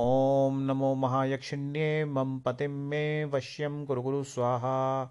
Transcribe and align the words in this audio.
ॐ 0.00 0.58
नमो 0.66 0.94
महायक्षिण्ये 0.94 2.04
मम 2.04 2.38
पतिं 2.38 2.68
मे 2.68 3.24
वश्यं 3.24 3.86
कुरु 3.86 4.02
गुरु 4.02 4.22
स्वाहा। 4.24 5.02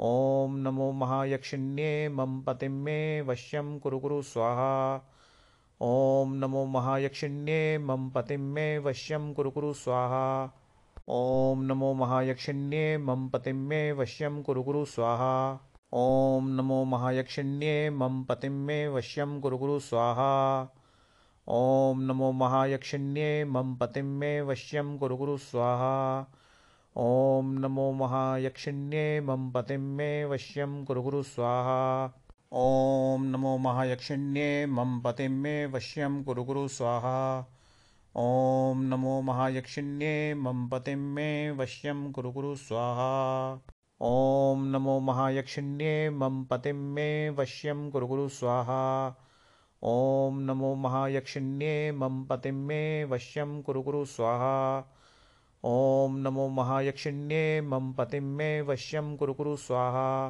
ॐ 0.00 0.56
नमो 0.56 0.92
महायक्षिण्ये 0.92 2.08
मम 2.08 2.40
पतिं 2.40 2.68
मे 2.68 3.20
वश्यं 3.20 3.78
कुरु 3.78 3.98
गुरु 3.98 4.22
स्वाहा। 4.22 4.96
ॐ 5.82 6.34
नमो 6.34 6.64
महायक्षिण्ये 6.64 7.78
मम 7.78 8.10
पतिं 8.10 8.38
मे 8.38 8.78
वश्यं 8.78 9.32
कुरु 9.32 9.50
गुरु 9.50 9.72
स्वाहा। 9.72 10.44
ॐ 11.08 11.62
नमो 11.62 11.94
महायक्षिण्ये 11.94 12.98
मम 12.98 13.28
पतिं 13.28 13.54
मे 13.54 13.92
वश्यं 13.92 14.42
कुरु 14.42 14.62
गुरु 14.62 14.84
स्वाहा। 14.84 15.58
ॐ 15.94 16.50
नमो 16.50 16.84
महायक्षिण्ये 16.84 17.90
मम 17.90 18.22
पतिं 18.24 18.50
मे 18.50 18.88
वश्यं 18.88 19.40
कुरु 19.40 19.58
गुरु 19.58 19.78
स्वाहा 19.78 20.30
ॐ 21.52 22.00
नमो 22.00 22.32
महायक्षिण्ये 22.32 23.44
मम 23.44 23.74
पतिं 23.74 24.02
मे 24.02 24.40
वश्यं 24.40 24.98
कुरु 24.98 25.16
गुरु 25.16 25.36
स्वाहा। 25.36 26.20
ॐ 26.96 27.58
नमो 27.58 27.92
महायक्षिण्ये 27.92 29.20
मम 29.20 29.50
पतिं 29.50 29.78
मे 29.78 30.24
वश्यं 30.24 30.84
कुरु 30.84 31.02
गुरु 31.02 31.22
स्वाहा। 31.22 32.04
ॐ 32.52 33.24
नमो 33.24 33.56
महायक्षिण्ये 33.58 34.66
मम 34.66 35.00
पतिं 35.00 35.28
मे 35.28 35.66
वश्यं 35.66 36.22
कुरु 36.24 36.44
गुरु 36.44 36.68
स्वाहा। 36.68 37.38
ॐ 38.16 38.84
नमो 38.84 39.20
महायक्षिण्ये 39.20 40.34
मम 40.34 40.68
पतिं 40.68 40.96
मे 40.96 41.50
वश्यं 41.50 42.12
कुरु 42.12 42.30
गुरु 42.30 42.54
स्वाहा। 42.54 43.10
ॐ 44.02 44.64
नमो 44.66 45.00
महायक्षिण्ये 45.00 46.10
मम 46.10 46.44
पतिं 46.44 46.72
मे 46.72 47.30
वश्यं 47.30 47.90
कुरु 47.90 48.06
गुरु 48.06 48.28
स्वाहा 48.28 48.80
ॐ 49.84 50.40
नमो 50.40 50.74
महायक्षिण्ये 50.74 51.92
मम 51.92 52.24
पतिं 52.24 52.52
मे 52.52 53.04
वश्यं 53.04 53.62
कुरु 53.62 53.82
गुरु 53.82 54.04
स्वाहा। 54.04 54.78
ॐ 55.64 56.16
नमो 56.16 56.48
महायक्षिण्ये 56.48 57.60
मम 57.60 57.92
पतिं 57.92 58.20
मे 58.20 58.60
वश्यं 58.60 59.16
कुरु 59.16 59.34
गुरु 59.34 59.56
स्वाहा। 59.56 60.26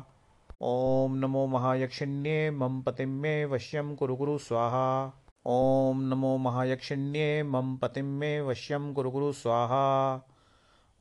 ॐ 0.62 1.16
नमो 1.16 1.46
महायक्षिण्ये 1.46 2.50
मम 2.50 2.80
पतिं 2.82 3.06
मे 3.06 3.44
वश्यं 3.44 3.96
कुरु 3.96 4.16
गुरु 4.16 4.38
स्वाहा। 4.38 5.12
ॐ 5.46 6.00
नमो 6.02 6.36
महायक्षिण्ये 6.36 7.42
मम 7.42 7.76
पतिं 7.76 8.02
मे 8.02 8.40
वश्यं 8.40 8.92
कुरु 8.94 9.10
गुरु 9.10 9.32
स्वाहा। 9.32 10.14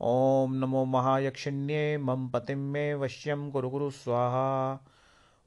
ॐ 0.02 0.54
नमो 0.54 0.84
महायक्षिण्ये 0.84 1.98
मम 1.98 2.28
पतिं 2.28 2.56
मे 2.56 2.94
वश्यं 2.94 3.50
कुरु 3.50 3.70
गुरु 3.70 3.90
स्वाहा 3.90 4.48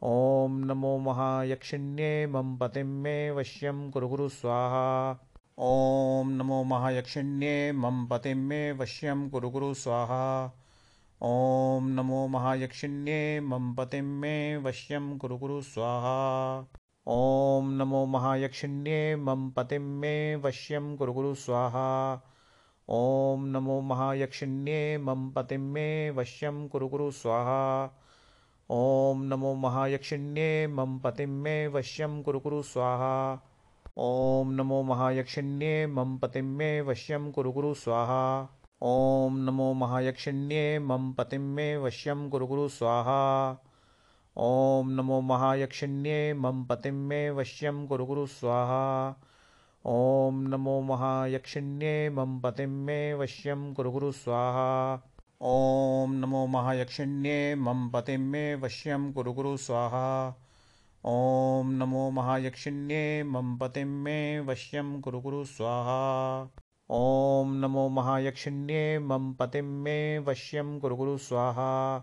ॐ 0.06 0.52
नमो 0.66 0.98
महायक्षिण्ये 0.98 2.28
मम 2.28 2.58
पतिं 2.58 2.84
मे 2.84 3.32
वश्यं 3.32 3.92
कुरु 3.92 4.08
गुरु 4.08 4.30
स्वाहा। 4.30 5.12
ॐ 5.60 6.28
नमो 6.28 6.64
महायक्षिण्ये 6.64 7.72
मम 7.72 8.08
पतिं 8.08 8.36
मे 8.36 8.72
वश्यं 8.72 9.30
कुरु 9.30 9.50
गुरु 9.50 9.74
स्वाहा। 9.74 10.52
ॐ 11.22 11.88
नमो 11.88 12.28
महायक्षिण्ये 12.28 13.40
मम 13.40 13.74
पतिं 13.74 14.02
मे 14.02 14.58
वश्यं 14.58 15.18
कुरु 15.18 15.38
गुरु 15.38 15.62
स्वाहा। 15.62 16.18
ॐ 17.08 17.72
नमो 17.72 18.06
महायक्षिण्ये 18.06 19.16
मम 19.16 19.50
पतिं 19.50 19.80
मे 19.80 20.36
वश्यं 20.36 20.96
कुरु 20.96 21.14
गुरु 21.14 21.36
स्वाहा। 21.36 22.14
ॐ 22.90 23.48
नमो 23.48 23.82
महायक्षिण्ये 23.82 24.98
मम 24.98 25.30
पतिं 25.30 25.58
मे 25.58 26.10
वश्यं 26.10 26.68
कुरु 26.68 26.88
गुरु 26.88 27.12
स्वाहा 27.12 28.00
ॐ 28.74 29.22
नमो 29.24 29.54
महायक्षिण्ये 29.54 30.68
मम 30.68 31.00
पतिं 31.00 31.28
मे 31.28 31.68
वश्यं 31.68 32.24
कुरु 32.24 32.40
गुरु 32.40 32.62
स्वाहा। 32.62 33.34
ॐ 33.98 34.52
नमो 34.52 34.82
महायक्षिण्ये 34.84 35.88
मम 35.88 36.18
पतिं 36.18 36.42
मे 36.42 36.82
वश्यं 36.82 37.32
कुरु 37.32 37.52
गुरु 37.52 37.74
स्वाहा। 37.74 38.48
ॐ 38.84 39.38
नमो 39.38 39.74
महायक्षिण्ये 39.74 40.80
मम 40.80 41.12
पतिं 41.14 41.40
मे 41.40 41.78
वश्यं 41.78 42.30
कुरु 42.30 42.48
गुरु 42.48 42.68
स्वाहा। 42.68 43.52
ॐ 44.38 44.90
नमो 44.90 45.22
महायक्षिण्ये 45.22 46.34
मम 46.34 46.64
पतिं 46.64 46.92
मे 46.92 47.30
वश्यं 47.30 47.88
कुरु 47.88 48.06
गुरु 48.06 48.26
स्वाहा। 48.26 49.16
ॐ 49.86 50.44
नमो 50.48 50.82
महायक्षिण्ये 50.82 52.10
मम 52.10 52.40
पतिं 52.40 52.68
मे 52.68 53.14
वश्यं 53.14 53.74
कुरु 53.74 53.92
गुरु 53.92 54.12
स्वाहा। 54.12 54.70
ॐ 55.46 56.12
नमो 56.12 56.48
महायक्षिण्ये 56.48 57.56
मम 57.56 57.90
पतिं 57.90 58.18
मे 58.18 58.56
वश्यं 58.56 59.14
कुरु 59.14 59.34
गुरु 59.34 59.58
स्वाहा। 59.58 60.28
ॐ 61.06 61.72
नमो 61.72 62.10
महायक्षिण्ये 62.10 63.24
मम 63.24 63.58
पतिं 63.58 63.86
मे 63.86 64.40
वश्यं 64.40 65.02
कुरु 65.02 65.20
गुरु 65.22 65.44
स्वाहा। 65.44 65.98
ॐ 66.92 67.52
नमो 67.56 67.90
महायक्षिण्ये 67.90 69.00
मम 69.00 69.34
पतिं 69.34 69.62
मे 69.62 70.20
वश्यं 70.20 70.80
कुरु 70.80 70.96
गुरु 70.96 71.18
स्वाहा। 71.18 71.98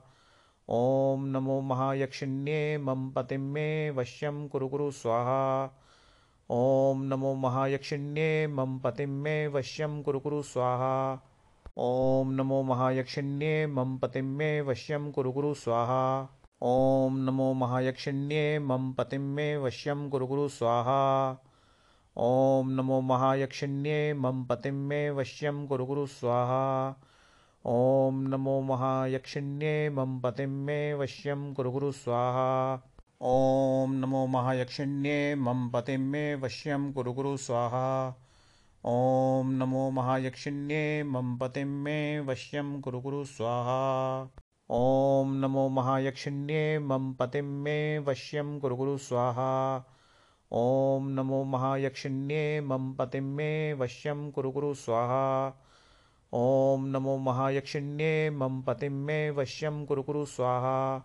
ॐ 0.69 1.25
नमो 1.25 1.61
महायक्षिण्ये 1.61 2.79
मम 2.79 3.11
पतिं 3.11 3.39
मे 3.39 3.91
वश्यं 3.91 4.49
कुरु 4.49 4.69
गुरु 4.69 4.91
स्वाहा। 4.91 5.65
ॐ 6.51 7.03
नमो 7.05 7.35
महायक्षिण्ये 7.35 8.47
मम 8.47 8.79
पतिं 8.79 9.07
मे 9.07 9.47
वश्यं 9.47 10.03
कुरु 10.03 10.21
गुरु 10.21 10.43
स्वाहा 10.43 11.30
ॐ 11.83 12.33
नमो 12.33 12.63
महायक्षिण्ये 12.63 13.67
मम 13.67 13.99
पतिं 13.99 14.23
मे 14.23 14.61
वश्यं 14.61 15.13
कुरु 15.13 15.33
गुरु 15.33 15.55
स्वाहा। 15.55 16.29
ॐ 16.63 17.15
नमो 17.17 17.53
महायक्षिण्ये 17.53 18.59
मम 18.59 18.93
पतिं 18.93 19.19
मे 19.19 19.57
वश्यं 19.57 20.11
कुरु 20.11 20.27
गुरु 20.27 20.49
स्वाहा। 20.49 21.31
ॐ 22.17 22.69
नमो 22.71 23.01
महायक्षिण्ये 23.01 24.15
मम 24.15 24.45
पतिं 24.45 24.73
मे 24.73 25.11
वश्यं 25.11 25.67
कुरु 25.67 25.87
गुरु 25.87 26.07
स्वाहा। 26.07 26.89
ॐ 27.67 28.29
नमो 28.29 28.61
महायक्षिण्ये 28.61 29.91
मम 29.91 30.21
पतिं 30.21 30.47
मे 30.47 30.95
वश्यं 30.95 31.55
कुरु 31.55 31.71
गुरु 31.71 31.93
स्वाहा। 31.93 32.75
ॐ 33.23 33.95
नमो 33.95 34.27
महायक्षिण्ये 34.27 35.35
मम 35.35 35.69
पतिं 35.69 35.99
मे 35.99 36.35
वश्यं 36.35 36.93
कुरु 36.93 37.13
गुरु 37.13 37.37
स्वाहा। 37.37 37.87
ॐ 38.87 39.51
नमो 39.53 39.91
महायक्षिण्ये 39.91 41.03
मम 41.03 41.37
पतिं 41.37 41.65
मे 41.65 42.21
वश्यं 42.21 42.81
कुरु 42.81 43.01
गुरु 43.01 43.25
स्वाहा। 43.25 44.21
ॐ 44.71 45.35
नमो 45.41 45.69
महायक्षिण्ये 45.69 46.79
मम 46.79 47.13
पतिं 47.13 47.43
मे 47.43 47.99
वश्यं 47.99 48.59
कुरु 48.61 48.77
गुरु 48.77 48.99
स्वाहा। 48.99 49.77
ॐ 50.53 51.09
नमो 51.09 51.45
महायक्षिण्ये 51.45 52.61
मम 52.61 52.93
पतिं 52.93 53.21
मे 53.21 53.73
वश्यं 53.73 54.31
कुरु 54.31 54.51
गुरु 54.51 54.75
स्वाहा। 54.75 55.49
ॐ 56.35 56.87
नमो 56.87 57.17
महायक्षिण्ये 57.17 58.31
मम 58.31 58.63
पतिं 58.63 58.91
मे 58.91 59.31
वश्यं 59.31 59.85
कुरु 59.87 60.03
गुरु 60.03 60.25
स्वाहा। 60.25 60.97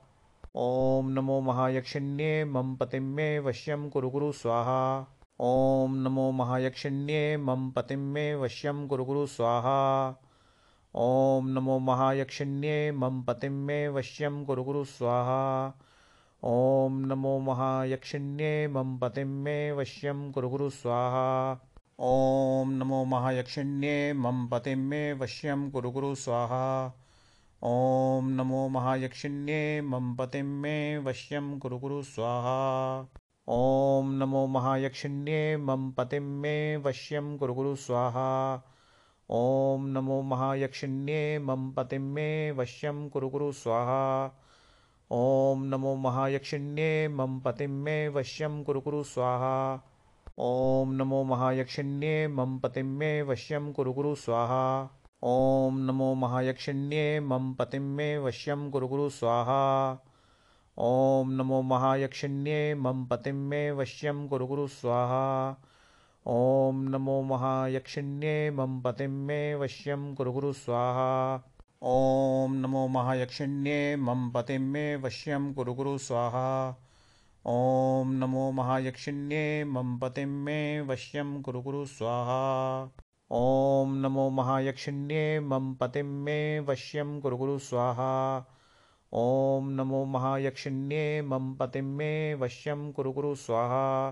ॐ 0.56 1.10
नमो 1.10 1.42
महायक्षिण्ये 1.42 2.46
मम 2.46 2.76
पतिं 2.76 3.00
मे 3.00 3.40
वश्यं 3.40 3.90
कुरु 3.90 4.10
गुरु 4.10 4.32
स्वाहा 4.32 5.15
ॐ 5.42 5.96
नमो 5.96 6.32
महायक्षिण्ये 6.32 7.38
मम 7.38 7.72
पतिं 7.72 7.98
मे 7.98 8.36
वश्यं 8.36 8.88
कुरु 8.88 9.06
गुरु 9.06 9.26
स्वाहा। 9.26 10.08
ॐ 10.96 11.48
नमो 11.48 11.80
महायक्षिण्ये 11.80 12.92
मम 12.92 13.22
पतिं 13.22 13.50
मे 13.50 13.88
वश्यं 13.88 14.46
कुरु 14.46 14.64
गुरु 14.64 14.84
स्वाहा। 14.84 15.74
ॐ 16.44 17.02
नमो 17.06 17.40
महायक्षिण्ये 17.40 18.68
मम 18.68 18.98
पतिं 18.98 19.26
मे 19.26 19.72
वश्यं 19.72 20.32
कुरु 20.32 20.50
गुरु 20.50 20.70
स्वाहा। 20.70 21.52
ॐ 22.00 22.70
नमो 22.70 23.04
महायक्षिण्ये 23.06 24.14
मम 24.14 24.48
पतिं 24.48 24.76
मे 24.76 25.14
वश्यं 25.14 25.70
कुरु 25.72 25.92
गुरु 25.92 26.16
स्वाहा। 26.16 26.86
ॐ 27.64 28.32
नमो 28.32 28.68
महायक्षिण्ये 28.70 29.82
मम 29.82 30.16
पतिं 30.16 30.44
मे 30.44 30.98
वश्यं 30.98 31.60
कुरु 31.60 31.80
गुरु 31.80 32.02
स्वाहा 32.04 33.25
ॐ 33.50 34.06
नमो 34.20 34.48
महायक्षिण्ये 34.48 35.58
मम 35.58 35.92
पतिं 35.92 36.20
मे 36.20 36.78
वश्यं 36.78 37.38
कुरु 37.38 37.54
गुरु 37.54 37.76
स्वाहा। 37.76 38.56
ॐ 39.32 39.86
नमो 39.88 40.22
महायक्षिण्ये 40.22 41.40
मम 41.40 41.72
पतिं 41.72 42.00
मे 42.00 42.52
वश्यं 42.52 43.10
कुरु 43.10 43.30
गुरु 43.30 43.52
स्वाहा। 43.52 44.26
ॐ 45.12 45.62
नमो 45.66 45.96
महायक्षिण्ये 45.96 47.08
मम 47.08 47.40
पतिं 47.40 47.68
मे 47.68 48.08
वश्यं 48.08 48.64
कुरु 48.64 48.82
कुरु 48.82 49.04
स्वाहा। 49.04 49.74
ॐ 50.40 50.96
नमो 50.96 51.24
महायक्षिण्ये 51.24 52.28
मम 52.28 52.60
पतिं 52.60 52.84
मे 52.84 53.22
वश्यं 53.22 53.72
कुरु 53.74 53.94
कुरु 53.94 54.16
स्वाहा। 54.16 54.90
ॐ 55.24 55.80
नमो 55.80 56.14
महायक्षिण्ये 56.14 57.20
मम 57.20 57.54
पतिं 57.54 57.80
मे 57.80 58.18
वश्यं 58.18 58.70
कुरु 58.72 58.88
कुरु 58.88 59.10
स्वाहा 59.10 59.64
ॐ 60.78 61.30
नमो 61.30 61.62
महायक्षिण्ये 61.62 62.76
मम 62.76 63.06
पतिं 63.06 63.34
मे 63.34 63.72
वश्यं 63.72 64.28
कुरु 64.28 64.48
कुरु 64.48 64.68
स्वाहा। 64.68 65.50
ॐ 66.28 66.90
नमो 66.90 67.22
महायक्षिण्ये 67.22 68.52
मम 68.52 68.82
पतिं 68.82 69.08
मे 69.08 69.56
वश्यं 69.56 70.16
कुरु 70.16 70.34
कुरु 70.34 70.54
स्वाहा। 70.54 71.36
ॐ 71.84 72.56
नमो 72.56 72.88
महायक्षिण्ये 72.88 73.96
मम 73.96 74.30
पतिं 74.30 74.60
मे 74.60 74.96
वश्यं 74.96 75.54
कुरु 75.54 75.74
गुरु 75.74 75.98
स्वाहा। 75.98 76.70
ॐ 77.48 78.12
नमो 78.14 78.52
महायक्षिण्ये 78.52 79.64
मम 79.64 79.98
पतिं 79.98 80.26
मे 80.26 80.82
वश्यं 80.82 81.42
कुरु 81.42 81.62
गुरु 81.62 81.86
स्वाहा। 81.86 82.84
ॐ 83.32 83.96
नमो 83.96 84.30
महायक्षिण्ये 84.30 85.40
मम 85.40 85.74
पतिं 85.74 86.04
मे 86.04 86.60
वश्यं 86.60 87.20
कुरु 87.22 87.38
गुरु 87.38 87.60
स्वाहा 87.60 88.12
ॐ 89.18 89.68
नमो 89.72 90.06
महायक्षिण्ये 90.06 91.22
मम 91.22 91.54
पतिं 91.54 91.82
मे 91.82 92.34
वश्यं 92.34 92.92
कुरु 92.92 93.12
गुरु 93.12 93.36
स्वाहा। 93.36 94.10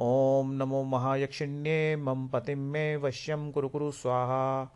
ॐ 0.00 0.50
नमो 0.52 0.82
महायक्षिण्ये 0.82 1.96
मम 1.96 2.28
पतिं 2.28 2.56
मे 2.56 2.96
वश्यं 2.96 3.50
कुरु 3.52 3.68
गुरु 3.68 3.90
स्वाहा। 3.90 4.68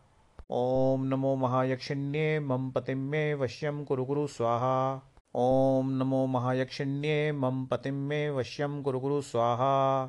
ॐ 0.51 1.05
नमो 1.05 1.35
महायक्षिण्ये 1.37 2.41
मम 2.41 2.71
पतिं 2.71 2.97
मे 2.97 3.35
वश्यं 3.35 3.85
कुरु 3.85 4.05
गुरु 4.05 4.27
स्वाहा। 4.27 5.03
ॐ 5.37 5.91
नमो 5.91 6.27
महायक्षिण्ये 6.27 7.33
मम 7.33 7.65
पतिं 7.67 7.93
मे 7.93 8.31
वश्यं 8.31 8.83
कुरु 8.83 9.01
गुरु 9.01 9.23
स्वाहा। 9.23 10.05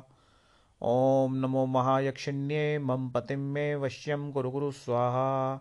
ॐ 0.82 1.34
नमो 1.34 1.66
महायक्षिण्ये 1.66 2.78
मम 2.78 3.08
पतिं 3.08 3.36
मे 3.36 3.74
वश्यं 3.74 4.32
कुरु 4.32 4.50
गुरु 4.50 4.70
स्वाहा 4.70 5.60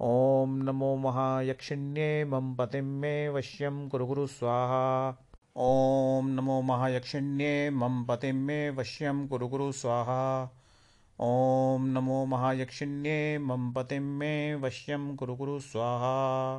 ॐ 0.00 0.62
नमो 0.62 0.96
महायक्षिण्ये 0.96 2.24
मम 2.24 2.54
पतिं 2.54 2.82
मे 2.82 3.28
वश्यं 3.28 3.88
कुरु 3.88 4.06
गुरु 4.06 4.26
स्वाहा। 4.26 5.08
ॐ 5.56 6.26
नमो 6.26 6.62
महायक्षिण्ये 6.62 7.70
मम 7.70 8.04
पतिं 8.04 8.32
मे 8.32 8.70
वश्यं 8.70 9.28
कुरु 9.28 9.48
गुरु 9.48 9.72
स्वाहा। 9.72 10.42
ॐ 11.20 11.86
नमो 11.86 12.24
महायक्षिण्ये 12.24 13.38
मम 13.38 13.72
पतिं 13.72 14.00
मे 14.00 14.54
वश्यं 14.54 15.16
कुरु 15.16 15.36
गुरु 15.36 15.58
स्वाहा। 15.58 16.56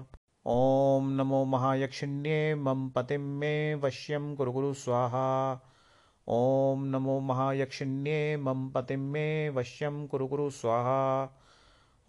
ॐ 0.47 1.11
नमो 1.11 1.45
महायक्षिण्ये 1.45 2.55
मम 2.55 2.89
पतिं 2.89 3.17
मे 3.17 3.75
वश्यं 3.75 4.35
कुरु 4.35 4.51
गुरु 4.51 4.73
स्वाहा। 4.73 5.53
ॐ 6.29 6.83
नमो 6.85 7.19
महायक्षिण्ये 7.19 8.37
मम 8.37 8.69
पतिं 8.69 8.97
मे 8.97 9.49
वश्यं 9.49 10.07
कुरु 10.07 10.27
गुरु 10.27 10.49
स्वाहा 10.49 11.01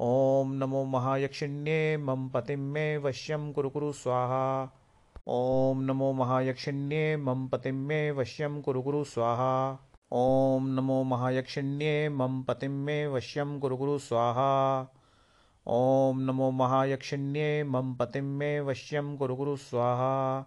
ॐ 0.00 0.50
नमो 0.54 0.84
महायक्षिण्ये 0.84 1.96
मम 1.96 2.28
पतिं 2.28 2.56
मे 2.56 2.96
वश्यं 2.96 3.52
कुरु 3.52 3.70
गुरु 3.70 3.92
स्वाहा। 3.92 4.62
ॐ 5.28 5.80
नमो 5.80 6.12
महायक्षिण्ये 6.12 7.16
मम 7.16 7.48
पतिं 7.48 7.72
मे 7.72 8.10
वश्यं 8.10 8.62
कुरु 8.62 8.82
गुरु 8.82 9.04
स्वाहा। 9.04 9.78
ॐ 10.12 10.62
नमो 10.62 11.02
महायक्षिण्ये 11.02 12.08
मम 12.08 12.42
पतिं 12.42 12.68
मे 12.68 13.06
वश्यं 13.06 13.58
कुरु 13.60 13.76
गुरु 13.76 13.98
स्वाहा। 13.98 14.80
ॐ 15.66 16.20
नमो 16.20 16.50
महायक्षिण्ये 16.50 17.64
मम 17.64 17.94
पतिं 17.94 18.22
मे 18.22 18.60
वश्यं 18.60 19.16
कुरु 19.16 19.36
गुरु 19.36 19.56
स्वाहा। 19.56 20.46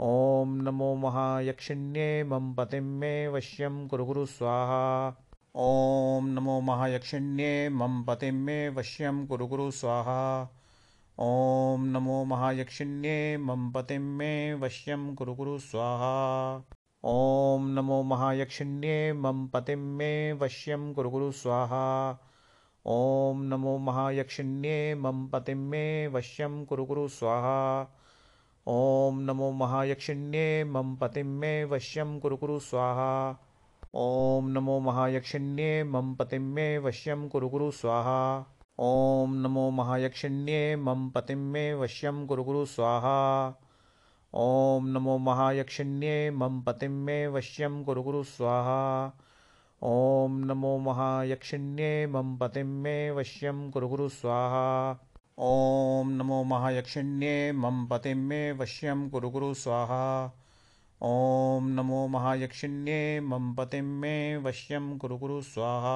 ॐ 0.00 0.62
नमो 0.62 0.94
महायक्षिण्ये 0.94 2.24
मम 2.24 2.54
पतिं 2.54 2.80
मे 2.80 3.28
वश्यं 3.28 3.88
कुरु 3.88 4.04
गुरु 4.04 4.26
स्वाहा। 4.26 5.21
ॐ 5.56 6.26
नमो 6.26 6.60
महायक्षिण्ये 6.60 7.68
मम 7.68 8.04
पतिं 8.04 8.32
मे 8.32 8.68
वश्यं 8.68 9.26
कुरु 9.26 9.46
गुरु 9.46 9.70
स्वाहा। 9.70 10.42
ॐ 11.20 11.84
नमो 11.86 12.24
महायक्षिण्ये 12.24 13.36
मम 13.36 13.72
पतिं 13.72 13.98
मे 13.98 14.54
वश्यं 14.54 15.14
कुरु 15.14 15.34
गुरु 15.34 15.58
स्वाहा। 15.58 16.56
ॐ 17.04 17.68
नमो 17.74 18.02
महायक्षिण्ये 18.02 19.12
मम 19.12 19.46
पतिं 19.46 19.76
मे 19.76 20.32
वश्यं 20.32 20.92
कुरु 20.94 21.10
गुरु 21.10 21.30
स्वाहा। 21.32 22.10
ॐ 22.86 23.44
नमो 23.44 23.78
महायक्षिण्ये 23.78 24.94
मम 24.94 25.26
पतिं 25.26 25.54
मे 25.54 26.06
वश्यं 26.06 26.64
कुरु 26.64 26.84
गुरु 26.84 27.08
स्वाहा। 27.08 27.82
ॐ 28.68 29.20
नमो 29.20 29.50
महायक्षिण्ये 29.50 30.64
मम 30.64 30.96
पतिं 30.96 31.24
मे 31.24 31.64
वश्यं 31.64 32.20
कुरु 32.20 32.36
गुरु 32.36 32.58
स्वाहा 32.58 33.38
ॐ 33.94 34.46
नमो 34.48 34.80
महायक्षिण्ये 34.80 35.84
मम 35.84 36.14
पतिं 36.14 36.40
मे 36.40 36.78
वश्यं 36.78 37.28
कुरु 37.28 37.48
गुरु 37.48 37.70
स्वाहा। 37.70 38.38
ॐ 38.80 39.34
नमो 39.34 39.70
महायक्षिण्ये 39.70 40.76
मम 40.76 41.10
पतिं 41.10 41.36
मे 41.36 41.74
वश्यं 41.74 42.26
कुरु 42.26 42.44
गुरु 42.44 42.64
स्वाहा। 42.64 43.46
ॐ 44.34 44.86
नमो 44.86 45.18
महायक्षिण्ये 45.18 46.30
मम 46.30 46.60
पतिं 46.60 46.88
मे 46.88 47.26
वश्यं 47.26 47.84
कुरु 47.84 48.02
गुरु 48.02 48.22
स्वाहा। 48.22 49.12
ॐ 49.82 50.40
नमो 50.44 50.78
महायक्षिण्ये 50.78 52.06
मम 52.06 52.36
पतिं 52.36 52.64
मे 52.64 53.10
वश्यं 53.10 53.70
कुरु 53.70 53.88
गुरु 53.88 54.08
स्वाहा। 54.08 54.90
ॐ 55.38 56.08
नमो 56.08 56.44
महायक्षिण्ये 56.44 57.52
मम 57.52 57.86
पतिं 57.86 58.14
मे 58.14 58.52
वश्यं 58.52 59.10
कुरु 59.10 59.30
गुरु 59.30 59.54
स्वाहा। 59.54 60.32
ॐ 61.04 61.64
नमो 61.64 62.08
महायक्षिण्ये 62.08 63.20
मम 63.20 63.54
पतिं 63.54 63.82
मे 63.82 64.36
वश्यं 64.36 64.98
कुरु 64.98 65.16
गुरु 65.16 65.40
स्वाहा। 65.42 65.94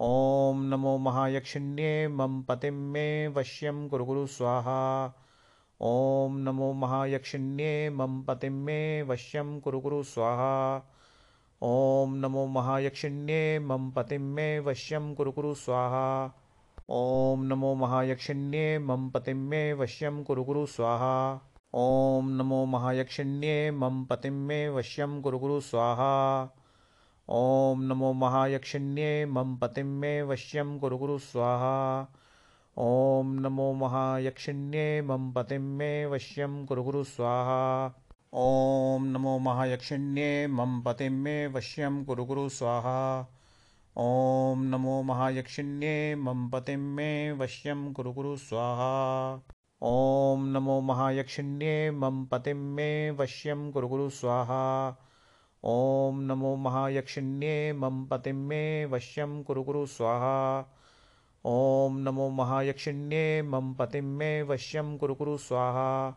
ॐ 0.00 0.60
नमो 0.64 0.98
महायक्षिण्ये 0.98 2.08
मम 2.08 2.42
पतिं 2.42 2.70
मे 2.70 3.28
वश्यं 3.28 3.88
कुरु 3.88 4.04
गुरु 4.04 4.26
स्वाहा। 4.26 5.06
ॐ 5.80 6.36
नमो 6.38 6.72
महायक्षिण्ये 6.72 7.90
मम 7.90 8.22
पतिं 8.22 8.50
मे 8.50 9.02
वश्यं 9.02 9.60
कुरु 9.60 9.80
गुरु 9.80 10.02
स्वाहा। 10.02 10.76
ॐ 11.62 12.14
नमो 12.16 12.46
महायक्षिण्ये 12.46 13.58
मम 13.58 13.90
पतिं 13.90 14.18
मे 14.18 14.58
वश्यं 14.58 15.14
कुरु 15.14 15.32
गुरु 15.32 15.54
स्वाहा। 15.54 16.24
ॐ 16.90 17.44
नमो 17.44 17.74
महायक्षिण्ये 17.74 18.78
मम 18.78 19.10
पतिं 19.10 19.34
मे 19.34 19.72
वश्यं 19.72 20.24
कुरु 20.24 20.44
गुरु 20.44 20.66
स्वाहा 20.66 21.14
ॐ 21.76 22.26
नमो 22.28 22.64
महायक्षिण्ये 22.64 23.70
मम 23.70 24.04
पतिं 24.04 24.30
मे 24.30 24.68
वश्यं 24.68 25.22
कुरु 25.22 25.38
गुरु 25.38 25.60
स्वाहा। 25.60 26.42
ॐ 27.28 27.80
नमो 27.80 28.12
महायक्षिण्ये 28.12 29.26
मम 29.26 29.56
पतिं 29.56 29.84
मे 29.84 30.22
वश्यं 30.22 30.78
कुरु 30.78 30.98
गुरु 30.98 31.18
स्वाहा। 31.18 32.02
ॐ 32.78 33.32
नमो 33.40 33.72
महायक्षिण्ये 33.72 35.02
मम 35.02 35.32
पतिं 35.32 35.58
मे 35.58 36.06
वश्यं 36.06 36.66
कुरु 36.66 36.82
गुरु 36.82 37.04
स्वाहा। 37.04 37.86
ॐ 38.34 39.06
नमो 39.06 39.38
महायक्षिण्ये 39.38 40.46
मम 40.46 40.80
पतिं 40.80 41.10
मे 41.10 41.46
वश्यं 41.46 42.04
कुरु 42.04 42.24
गुरु 42.24 42.48
स्वाहा। 42.48 43.20
ॐ 43.98 44.64
नमो 44.64 45.02
महायक्षिण्ये 45.02 46.14
मम 46.14 46.48
पतिं 46.50 46.76
मे 46.76 47.32
वश्यं 47.32 47.92
कुरु 47.92 48.12
गुरु 48.12 48.36
स्वाहा। 48.36 49.53
ॐ 49.86 50.44
नमो 50.52 50.80
महायक्षिण्ये 50.80 51.90
मम 51.90 52.24
पतिं 52.24 52.54
मे 52.54 53.10
वश्यं 53.10 53.72
कुरु 53.72 53.88
गुरु 53.88 54.08
स्वाहा। 54.10 54.88
ॐ 55.64 56.20
नमो 56.20 56.56
महायक्षिण्ये 56.56 57.72
मम 57.72 58.04
पतिं 58.04 58.32
मे 58.32 58.84
वश्यं 58.84 59.42
कुरु 59.42 59.62
गुरु 59.62 59.86
स्वाहा। 59.86 60.60
ॐ 61.46 61.98
नमो 61.98 62.28
महायक्षिण्ये 62.28 63.42
मम 63.42 63.74
पतिं 63.74 64.02
मे 64.02 64.42
वश्यं 64.42 64.96
कुरु 64.98 65.14
गुरु 65.14 65.36
स्वाहा। 65.36 66.08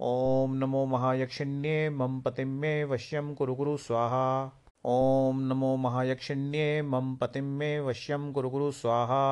ॐ 0.00 0.54
नमो 0.54 0.86
महायक्षिण्ये 0.86 1.90
मम 1.90 2.20
पतिं 2.20 2.46
मे 2.46 2.84
वश्यं 2.84 3.34
कुरु 3.34 3.54
गुरु 3.54 3.76
स्वाहा। 3.76 4.50
ॐ 4.86 5.42
नमो 5.42 5.76
महायक्षिण्ये 5.76 6.82
मम 6.82 7.14
पतिं 7.16 7.42
मे 7.42 7.80
वश्यं 7.80 8.32
कुरु 8.32 8.50
गुरु 8.50 8.70
स्वाहा 8.70 9.22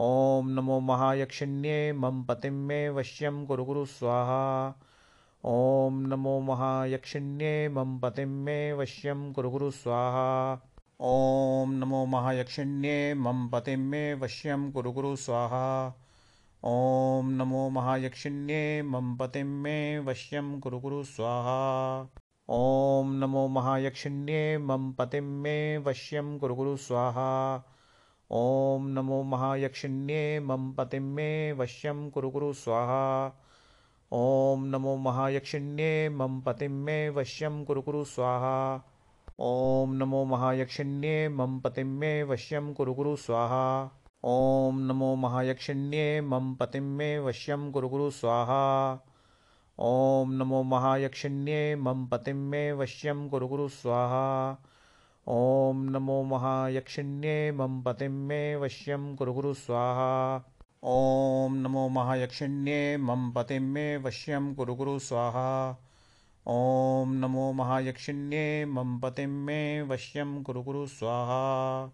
ॐ 0.00 0.48
नमो 0.48 0.80
महायक्षिण्ये 0.80 1.92
मम 1.92 2.22
पतिं 2.22 2.50
मे 2.50 2.88
वश्यं 2.88 3.46
कुरु 3.46 3.64
गुरु 3.64 3.84
स्वाहा। 3.84 4.68
ॐ 5.44 6.06
नमो 6.06 6.40
महायक्षिण्ये 6.40 7.68
मम 7.68 7.98
पतिं 7.98 8.26
मे 8.26 8.72
वश्यं 8.72 9.32
कुरु 9.32 9.50
गुरु 9.50 9.70
स्वाहा। 9.70 10.52
ॐ 11.00 11.72
नमो 11.72 12.04
महायक्षिण्ये 12.06 13.14
मम 13.14 13.48
पतिं 13.48 13.76
मे 13.76 14.14
वश्यं 14.14 14.70
कुरु 14.72 14.92
गुरु 14.92 15.16
स्वाहा। 15.16 15.86
ॐ 16.64 17.32
नमो 17.32 17.68
महायक्षिण्ये 17.68 18.82
मम 18.82 19.16
पतिं 19.16 19.44
मे 19.44 19.98
वश्यं 19.98 20.60
कुरु 20.60 20.78
गुरु 20.78 21.02
स्वाहा। 21.02 21.58
ॐ 22.50 23.12
नमो 23.14 23.48
महायक्षिण्ये 23.48 24.58
मम 24.58 24.92
पतिं 24.92 25.20
मे 25.20 25.78
वश्यं 25.78 26.38
कुरु 26.38 26.54
गुरु 26.54 26.76
स्वाहा 26.76 27.28
ॐ 28.32 28.88
नमो 28.88 29.22
महायक्षिण्ये 29.22 30.40
मम 30.40 30.72
पतिं 30.72 31.00
मे 31.00 31.52
वश्यं 31.52 32.10
कुरु 32.10 32.30
गुरु 32.30 32.52
स्वाहा। 32.52 33.26
ॐ 34.12 34.64
नमो 34.64 34.96
महायक्षिण्ये 34.96 36.08
मम 36.08 36.40
पतिं 36.40 36.68
मे 36.68 37.08
वश्यं 37.08 37.64
कुरु 37.64 37.82
गुरु 37.82 38.04
स्वाहा। 38.04 38.74
ॐ 39.40 39.94
नमो 39.94 40.24
महायक्षिण्ये 40.24 41.28
मम 41.28 41.58
पतिं 41.60 41.84
मे 41.84 42.22
वश्यं 42.22 42.74
कुरु 42.74 42.94
गुरु 42.94 43.16
स्वाहा। 43.16 43.90
ॐ 44.24 44.78
नमो 44.80 45.14
महायक्षिण्ये 45.14 46.20
मम 46.20 46.54
पतिं 46.54 46.80
मे 46.80 47.18
वश्यं 47.18 47.70
कुरु 47.72 47.88
गुरु 47.88 48.10
स्वाहा। 48.10 48.92
ॐ 49.80 50.32
नमो 50.32 50.62
महायक्षिण्ये 50.62 51.76
मम 51.76 52.06
पतिं 52.06 52.34
मे 52.34 52.72
वश्यं 52.72 53.28
कुरु 53.28 53.48
गुरु 53.48 53.68
स्वाहा 53.68 54.26
ॐ 55.30 55.76
नमो 55.76 56.22
महायक्षिण्ये 56.22 57.52
मम 57.52 57.82
पतिं 57.82 58.08
मे 58.08 58.56
वश्यं 58.56 59.16
कुरु 59.16 59.32
गुरु 59.32 59.54
स्वाहा। 59.54 60.36
ॐ 60.84 61.52
नमो 61.52 61.88
महायक्षिण्ये 61.88 62.96
मम 62.96 63.32
पतिं 63.32 63.60
मे 63.60 63.96
वश्यं 63.96 64.54
कुरु 64.54 64.74
गुरु 64.74 64.98
स्वाहा। 64.98 65.76
ॐ 66.46 67.12
नमो 67.12 67.52
महायक्षिण्ये 67.52 68.64
मम 68.64 68.98
पतिं 68.98 69.26
मे 69.26 69.82
वश्यं 69.82 70.42
कुरु 70.42 70.62
गुरु 70.62 70.86
स्वाहा 70.86 71.92